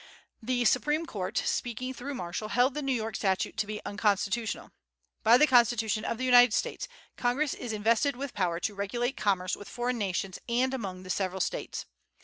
The 0.41 0.65
Supreme 0.65 1.05
Court, 1.05 1.37
speaking 1.45 1.93
through 1.93 2.15
Marshall, 2.15 2.47
held 2.47 2.73
the 2.73 2.81
New 2.81 2.91
York 2.91 3.15
statute 3.15 3.55
to 3.57 3.67
be 3.67 3.85
unconstitutional. 3.85 4.71
By 5.21 5.37
the 5.37 5.45
Constitution 5.45 6.05
of 6.05 6.17
the 6.17 6.25
United 6.25 6.55
States, 6.55 6.87
Congress 7.17 7.53
is 7.53 7.71
invested 7.71 8.15
with 8.15 8.33
power 8.33 8.59
"to 8.61 8.73
regulate 8.73 9.15
commerce 9.15 9.55
with 9.55 9.69
foreign 9.69 9.99
nations 9.99 10.39
and 10.49 10.73
among 10.73 11.03
the 11.03 11.11
several 11.11 11.39
States." 11.39 11.85